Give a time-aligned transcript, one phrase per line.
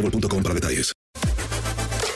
[0.00, 0.92] boostmobile.com para detalles.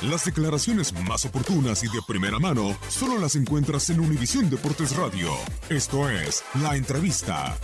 [0.02, 5.30] Las declaraciones más oportunas y de primera mano solo las encuentras en Univisión Deportes Radio.
[5.70, 7.56] Esto es La Entrevista.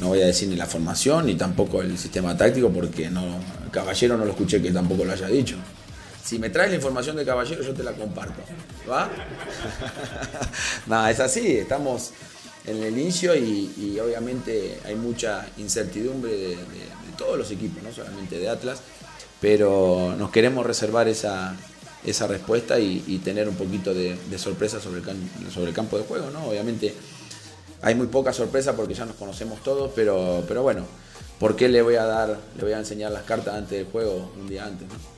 [0.00, 4.18] No voy a decir ni la formación ni tampoco el sistema táctico porque no, Caballero
[4.18, 5.56] no lo escuché que tampoco lo haya dicho.
[6.22, 8.42] Si me traes la información de Caballero yo te la comparto.
[8.88, 9.10] ¿Va?
[10.86, 12.12] no, es así, estamos
[12.70, 16.58] en el inicio y, obviamente hay mucha incertidumbre de,
[17.16, 18.80] todos los equipos, no solamente de Atlas,
[19.40, 21.56] pero nos queremos reservar esa,
[22.04, 25.98] esa respuesta y, y, tener un poquito de, de sorpresa sobre el, sobre el, campo
[25.98, 26.46] de juego, ¿no?
[26.46, 26.94] Obviamente
[27.82, 30.84] hay muy poca sorpresa porque ya nos conocemos todos, pero, pero bueno,
[31.40, 34.30] ¿por qué le voy a dar, le voy a enseñar las cartas antes del juego,
[34.38, 35.17] un día antes, ¿no?